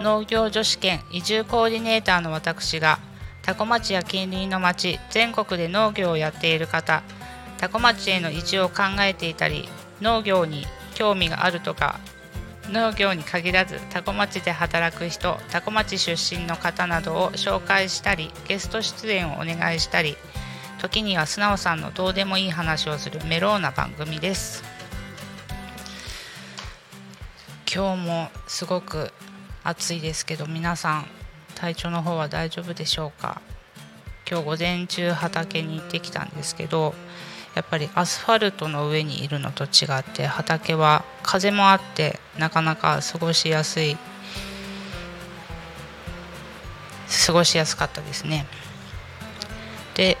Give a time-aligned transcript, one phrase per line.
[0.00, 2.98] 農業女子兼移住コーディネーターの私が
[3.42, 7.02] 多古町や近隣の町全国で農業をやっている方
[7.58, 9.68] 多古町への移住を考えていたり
[10.00, 12.00] 農業に興味があるとか
[12.70, 20.16] 農業に限らず多古町で働く人多古町出身の方などを紹介したりゲスト出演をお願いしたり
[20.80, 24.64] 時には素直さんのどうでもいい話をするメローな番組です。
[27.72, 29.12] 今日もすごく
[29.62, 31.06] 暑いですけど皆さん
[31.54, 33.42] 体調の方は大丈夫でしょうか？
[34.28, 36.94] 今日午前中畑に行ってきたんですけど
[37.54, 43.96] やっぱりアスファルトの上にいるのと違って畑は風もあってなかなか過ごしやすい
[47.26, 48.46] 過ごしやすかったですね。
[49.94, 50.16] で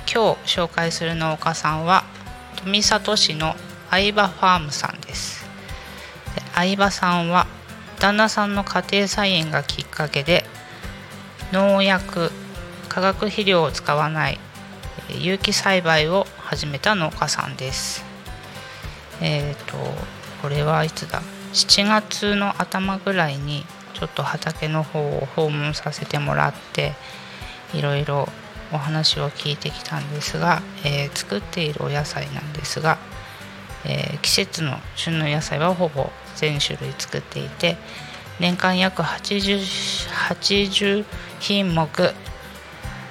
[0.00, 2.04] 今日紹介する農家さんは
[2.56, 3.54] 富里市の
[3.90, 5.44] 相葉ファームさんです。
[6.54, 7.46] 相葉さんは
[8.04, 10.44] 旦那さんの家庭菜園がきっかけで
[11.52, 12.30] 農薬
[12.90, 14.38] 化学肥料を使わない
[15.08, 18.04] 有機栽培を始めた農家さんです。
[19.22, 19.78] えっ、ー、と
[20.42, 21.22] これはいつだ
[21.54, 26.92] ？7月の頭ぐらいにちょっと畑の方を訪問させてもらって
[27.72, 28.28] いろいろ
[28.70, 32.98] お話を聞いてきたんですが、えー、作っているお野菜なんですが、
[33.86, 37.76] えー、季節の旬の野菜はほぼ全種類作っていて
[38.40, 39.58] 年間約 80,
[40.30, 41.04] 80
[41.40, 41.86] 品目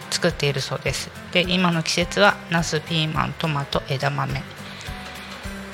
[0.10, 1.10] 作っているそうです。
[1.32, 4.42] で今の季節はナスピーマントマト枝豆。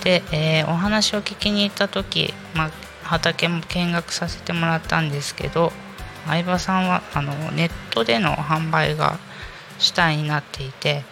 [0.03, 2.71] で、えー、お話を聞きに行った時、ま、
[3.03, 5.73] 畑も見学させてもらったんですけど
[6.25, 9.17] 相葉さんはあのネットでの販売が
[9.77, 11.03] 主体になっていて、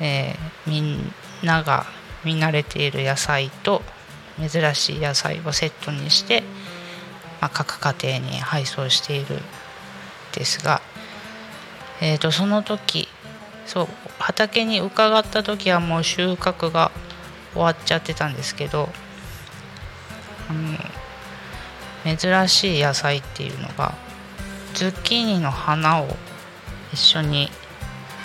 [0.00, 1.86] えー、みんなが
[2.24, 3.82] 見慣れている野菜と
[4.38, 6.42] 珍しい野菜をセットにして、
[7.40, 9.38] まあ、各家庭に配送している
[10.32, 10.80] ですが、
[12.00, 13.08] えー、とその時
[13.66, 16.90] そう畑に伺った時はもう収穫が
[17.52, 18.88] 終わっちゃってたんですけど
[20.48, 23.94] あの珍しい野菜っていうのが
[24.74, 26.08] ズッキーニの花を
[26.92, 27.50] 一緒に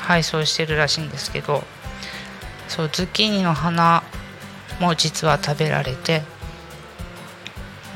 [0.01, 1.63] 配送してるらしいんですけど
[2.67, 4.03] そうズッキーニの花
[4.79, 6.21] も実は食べられて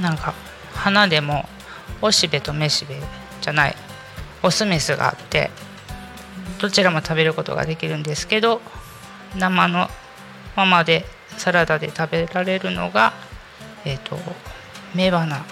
[0.02, 0.34] なんか
[0.74, 1.47] 花でも
[2.02, 2.96] おしべとめしべ
[3.41, 3.75] じゃない
[4.44, 5.50] オスメスがあって
[6.62, 8.62] どちらも食べることができるんですけど
[9.38, 9.88] 生の
[10.56, 11.06] ままで
[11.38, 13.13] サラダで食べられるのが
[13.85, 14.18] えっ、ー、と
[14.96, 15.46] 雌花。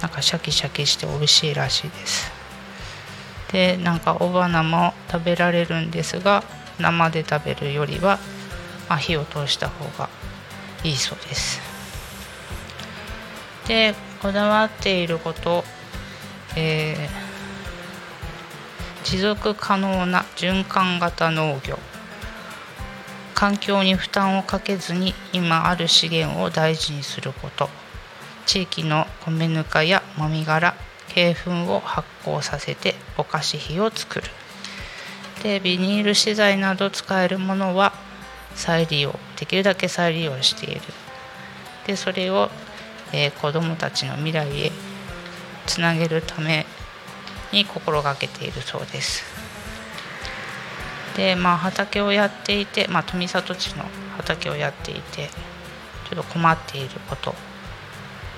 [0.00, 2.30] なんかシャキシャキして美味しいらしいです。
[3.52, 6.44] でなんか雄花も食べられるんですが
[6.78, 8.18] 生で食べるよりは
[8.88, 10.08] まあ、火を通した方が
[10.82, 11.60] いいそうです。
[13.66, 15.62] でこだわっていること、
[16.56, 21.78] えー、持続可能な循環型農業。
[23.34, 27.68] 環境に負担をかけずに今ある資源を大事にすること。
[28.46, 30.74] 地域の米ぬかやもみ殻
[31.14, 31.34] 鶏
[31.66, 34.26] 粉を発酵させてお菓子費を作る。
[35.42, 37.92] でビニール資材など使えるものは
[38.54, 40.80] 再利用できるだけ再利用している。
[41.86, 42.50] でそれを、
[43.12, 44.72] えー、子どもたちの未来へ
[45.66, 46.66] つなげるため
[47.52, 49.24] に心がけているそうです。
[51.16, 53.84] でまあ畑をやっていて、まあ、富里地の
[54.16, 55.28] 畑をやっていて
[56.08, 57.34] ちょっと困っていること、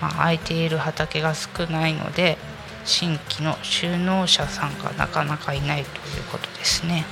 [0.01, 2.39] まあ、空いている畑が少ないので
[2.85, 7.05] 新規の就農者さんがなかなかいないということですね。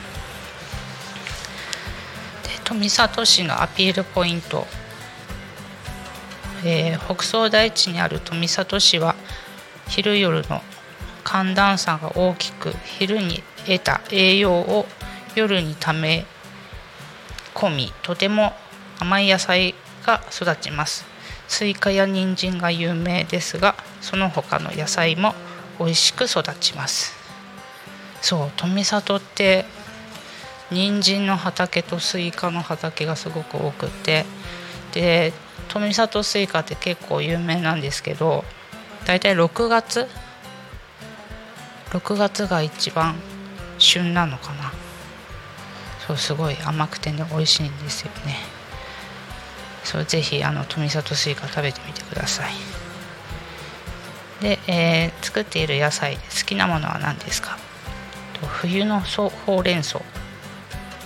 [2.44, 4.66] で富里市のアピールポイント、
[6.64, 9.14] えー、北総大地にある富里市は
[9.88, 10.62] 昼夜の
[11.24, 14.86] 寒暖差が大きく昼に得た栄養を
[15.34, 16.24] 夜にため
[17.54, 18.52] 込みとても
[18.98, 19.74] 甘い野菜
[20.04, 21.04] が育ちます
[21.48, 25.34] スイカや人参が有名ですがその他の野菜も
[25.78, 27.16] 美味しく育ちます。
[28.20, 29.64] そう富里って
[30.70, 34.26] 人参の畑とスイカの畑がすごく多くて
[34.92, 35.32] で
[35.68, 38.44] 富里スイカって結構有名なんですけど
[39.06, 40.06] 大体6月
[41.90, 43.14] 6月が一番
[43.78, 44.72] 旬なのかな。
[46.06, 48.36] そうすごい甘くてね美味しいんですよね。
[49.84, 52.52] そうぜひあの富里スイカ食べてみてください。
[54.40, 57.58] で、えー、作っている野菜好きなものは何ですか？
[58.60, 60.00] 冬のほうれん草。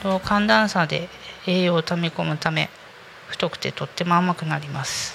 [0.02, 1.08] と寒暖差で
[1.46, 2.69] 栄養を溜め込むため
[3.29, 5.14] 太くてとっても甘くなります。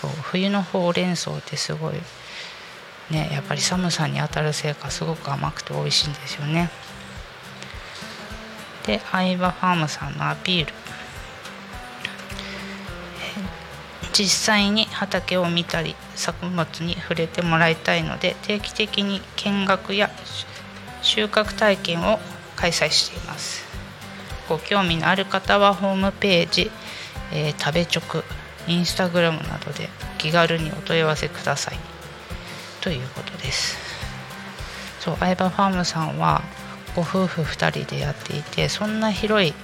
[0.00, 1.94] そう冬のほうれん草ってすごい
[3.10, 6.70] ねやっぱり寒さに当たるせいかすごく甘くて美味しいんですよね。
[8.86, 10.72] で相葉ファームさんのアピール。
[14.20, 20.10] 実際に畑を見たり作物に触れてもらいたいので定期的に見学や
[21.00, 22.18] 収穫体験を
[22.54, 23.64] 開催しています。
[24.46, 26.70] ご興味のある方はホームページ、
[27.32, 28.22] えー、食べ直
[28.68, 29.88] インスタグラムなどで
[30.18, 31.78] 気軽にお問い合わせください。
[32.82, 33.78] ということです。
[35.00, 36.42] そう相葉ファームさんは
[36.94, 39.54] ご夫婦2人でやっていてそんな広い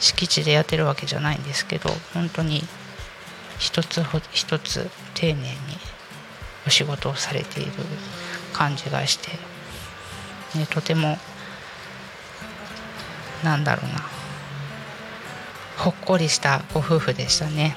[0.00, 2.62] 敷地でやってるわけじゃないんですけど本当に
[3.58, 4.02] 一つ
[4.32, 5.56] 一つ丁寧に
[6.66, 7.72] お仕事をされている
[8.52, 9.32] 感じがして、
[10.58, 11.18] ね、とても
[13.42, 14.00] なんだろうな。
[15.76, 17.76] ほっこりしたご夫婦でしたね。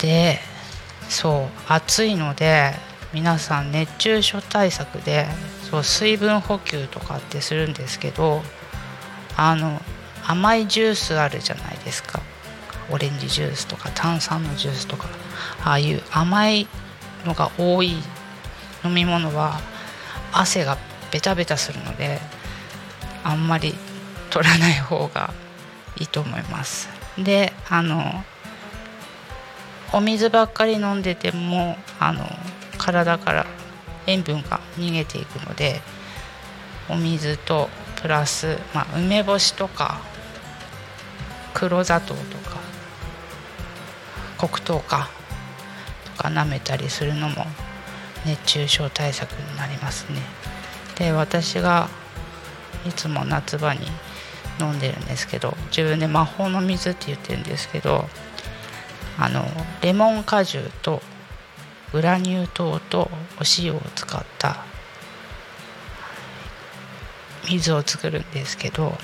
[0.00, 0.38] で
[1.08, 2.72] そう暑いので
[3.12, 5.26] 皆さん熱中症対策で
[5.70, 8.42] そう水分補給とかってするんですけど
[9.36, 9.80] あの
[10.26, 12.20] 甘いジュースあるじゃないですか。
[12.90, 15.08] オレンジジュースとか炭酸のジュースとか
[15.64, 16.66] ああいう甘い
[17.24, 17.94] のが多い
[18.84, 19.60] 飲み物は
[20.32, 20.76] 汗が
[21.10, 22.18] ベタベタするので
[23.22, 23.74] あんまり
[24.30, 25.32] 取らない方が
[25.98, 26.88] いいと思います。
[27.16, 28.24] であの
[29.92, 32.24] お水ばっかり飲んでてもあの
[32.78, 33.46] 体から
[34.06, 35.80] 塩分が逃げていくので
[36.88, 37.68] お水と
[38.02, 40.00] プラス、まあ、梅干しとか
[41.54, 42.58] 黒砂糖とか
[44.48, 45.08] 黒糖か
[46.16, 47.46] とか舐めたりするのも
[48.26, 50.20] 熱中症対策になりますね。
[50.96, 51.88] で私が
[52.86, 53.86] いつも夏場に
[54.60, 58.04] 飲んでるんですけど自分で魔法の水って言ってるんですけど
[59.18, 59.44] あの
[59.82, 61.02] レモン果汁と
[61.92, 64.64] グラニュー糖とお塩を使った
[67.48, 68.94] 水を作るんですけど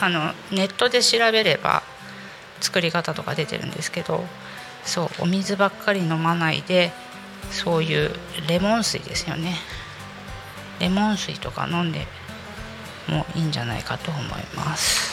[0.00, 1.82] あのネットで調べれば
[2.62, 4.24] 作り方とか出てるんですけど
[4.84, 6.92] そうお水ばっかり飲まないで
[7.50, 8.10] そういう
[8.48, 9.56] レモン水ですよね。
[10.80, 12.06] レモン水とか飲んで
[13.08, 14.22] もいいんじゃないかと思い
[14.56, 15.12] ます。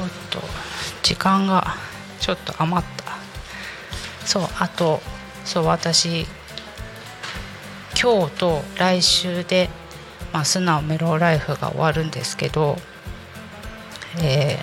[0.00, 0.40] おっと
[1.02, 1.74] 時間が
[2.20, 3.16] ちょっと余った。
[4.26, 5.00] そうあと
[5.44, 6.26] そう私
[8.00, 9.68] 今日と来週で、
[10.32, 12.78] まあ、素直メローライフが終わるんですけど、
[14.22, 14.58] え、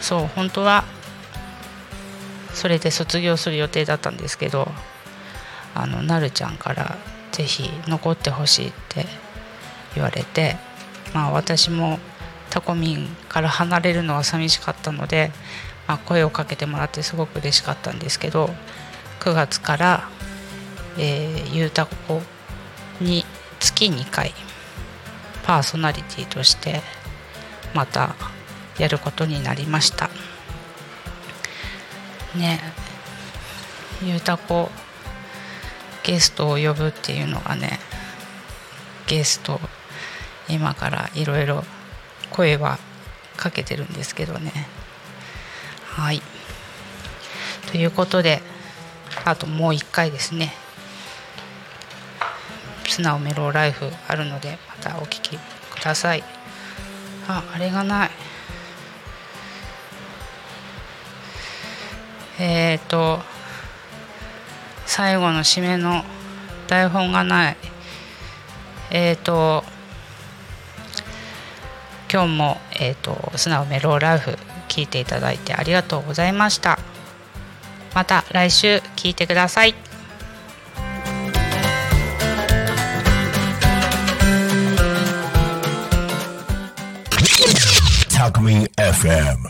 [0.00, 0.84] そう本当は
[2.54, 4.68] それで卒業する予定だったんですけど
[5.74, 6.96] あのなるちゃんから
[7.32, 9.06] ぜひ残ってほしいって
[9.94, 10.56] 言われて、
[11.14, 11.98] まあ、私も
[12.50, 15.30] タコミンから離れるのは寂しかったので、
[15.86, 18.50] まあ、声をかけてもらってすごく嬉しかったんですけど
[19.20, 20.08] 9月から
[21.00, 22.20] えー、ゆうたこ
[23.00, 23.24] に
[23.60, 24.32] 月2回
[25.44, 26.82] パーソナリティとして
[27.72, 28.16] また
[28.78, 30.08] やることになりました。
[32.34, 32.60] ね。
[34.02, 34.70] ゆうたこ
[36.04, 37.80] ゲストを呼ぶっていうのがね
[39.08, 39.60] ゲスト
[40.48, 41.64] 今からいろいろ
[42.30, 42.78] 声は
[43.36, 44.52] かけてるんですけどね。
[45.84, 46.22] はい。
[47.70, 48.40] ということで
[49.24, 50.54] あともう一回ですね。
[52.86, 55.40] 素直メローライフあるのでまたお聴きく
[55.82, 56.24] ださい。
[57.28, 58.10] ああれがない。
[62.38, 63.20] えっ、ー、と
[64.86, 66.04] 最後の締めの
[66.66, 67.56] 台本がない。
[68.90, 69.64] えっ、ー、と
[72.10, 76.78] 今日も、えーと素直メローライフ聞いていただいてありがとうございました。
[77.94, 79.74] また来週聞いてください。
[88.18, 89.38] Alchemy FM.